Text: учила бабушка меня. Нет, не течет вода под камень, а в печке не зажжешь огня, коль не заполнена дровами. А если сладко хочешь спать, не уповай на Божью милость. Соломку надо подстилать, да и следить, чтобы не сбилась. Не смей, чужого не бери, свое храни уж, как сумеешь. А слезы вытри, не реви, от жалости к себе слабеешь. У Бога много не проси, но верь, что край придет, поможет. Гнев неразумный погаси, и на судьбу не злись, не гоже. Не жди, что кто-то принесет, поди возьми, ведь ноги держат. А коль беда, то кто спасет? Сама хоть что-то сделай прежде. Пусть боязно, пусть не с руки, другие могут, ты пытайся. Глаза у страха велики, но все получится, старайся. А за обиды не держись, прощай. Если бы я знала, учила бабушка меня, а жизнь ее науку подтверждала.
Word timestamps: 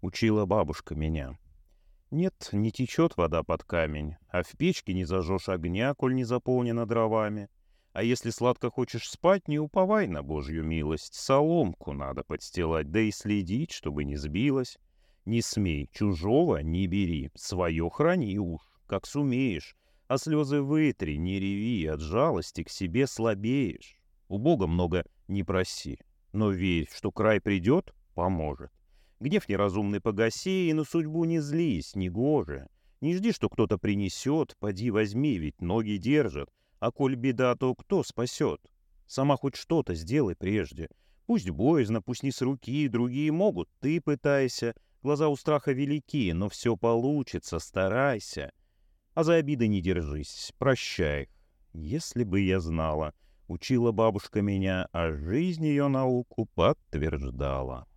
учила 0.00 0.46
бабушка 0.46 0.94
меня. 0.94 1.38
Нет, 2.10 2.48
не 2.52 2.72
течет 2.72 3.16
вода 3.16 3.42
под 3.42 3.64
камень, 3.64 4.16
а 4.28 4.42
в 4.42 4.56
печке 4.56 4.94
не 4.94 5.04
зажжешь 5.04 5.48
огня, 5.48 5.94
коль 5.94 6.14
не 6.14 6.24
заполнена 6.24 6.86
дровами. 6.86 7.48
А 7.92 8.02
если 8.02 8.30
сладко 8.30 8.70
хочешь 8.70 9.10
спать, 9.10 9.48
не 9.48 9.58
уповай 9.58 10.06
на 10.06 10.22
Божью 10.22 10.64
милость. 10.64 11.14
Соломку 11.14 11.92
надо 11.92 12.22
подстилать, 12.22 12.90
да 12.90 13.00
и 13.00 13.10
следить, 13.10 13.72
чтобы 13.72 14.04
не 14.04 14.16
сбилась. 14.16 14.78
Не 15.24 15.42
смей, 15.42 15.90
чужого 15.92 16.58
не 16.58 16.86
бери, 16.86 17.30
свое 17.34 17.90
храни 17.90 18.38
уж, 18.38 18.62
как 18.86 19.06
сумеешь. 19.06 19.76
А 20.06 20.16
слезы 20.16 20.62
вытри, 20.62 21.16
не 21.16 21.38
реви, 21.38 21.86
от 21.86 22.00
жалости 22.00 22.62
к 22.62 22.70
себе 22.70 23.06
слабеешь. 23.06 23.98
У 24.28 24.38
Бога 24.38 24.66
много 24.66 25.04
не 25.26 25.42
проси, 25.42 25.98
но 26.32 26.50
верь, 26.50 26.88
что 26.90 27.12
край 27.12 27.40
придет, 27.40 27.92
поможет. 28.14 28.72
Гнев 29.20 29.48
неразумный 29.48 30.00
погаси, 30.00 30.68
и 30.68 30.72
на 30.72 30.84
судьбу 30.84 31.24
не 31.24 31.40
злись, 31.40 31.96
не 31.96 32.08
гоже. 32.08 32.68
Не 33.00 33.16
жди, 33.16 33.32
что 33.32 33.48
кто-то 33.48 33.76
принесет, 33.76 34.56
поди 34.58 34.90
возьми, 34.90 35.38
ведь 35.38 35.60
ноги 35.60 35.96
держат. 35.96 36.48
А 36.78 36.92
коль 36.92 37.16
беда, 37.16 37.56
то 37.56 37.74
кто 37.74 38.04
спасет? 38.04 38.60
Сама 39.06 39.36
хоть 39.36 39.56
что-то 39.56 39.94
сделай 39.94 40.36
прежде. 40.36 40.88
Пусть 41.26 41.50
боязно, 41.50 42.00
пусть 42.00 42.22
не 42.22 42.30
с 42.30 42.40
руки, 42.42 42.86
другие 42.88 43.32
могут, 43.32 43.68
ты 43.80 44.00
пытайся. 44.00 44.74
Глаза 45.02 45.28
у 45.28 45.36
страха 45.36 45.72
велики, 45.72 46.32
но 46.32 46.48
все 46.48 46.76
получится, 46.76 47.58
старайся. 47.58 48.52
А 49.14 49.24
за 49.24 49.34
обиды 49.34 49.66
не 49.66 49.80
держись, 49.80 50.52
прощай. 50.58 51.28
Если 51.72 52.22
бы 52.22 52.40
я 52.40 52.60
знала, 52.60 53.14
учила 53.48 53.90
бабушка 53.90 54.42
меня, 54.42 54.88
а 54.92 55.10
жизнь 55.10 55.64
ее 55.64 55.88
науку 55.88 56.48
подтверждала. 56.54 57.87